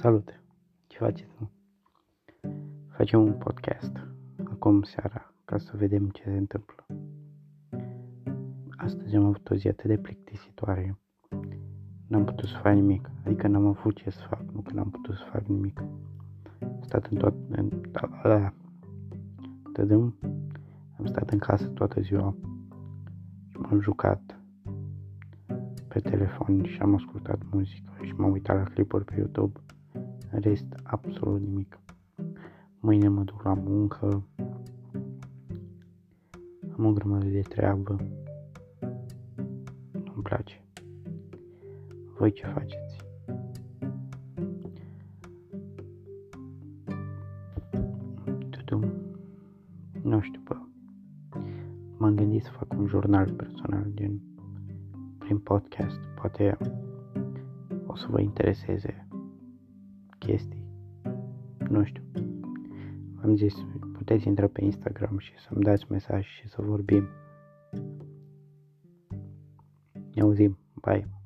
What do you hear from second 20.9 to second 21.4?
am stat în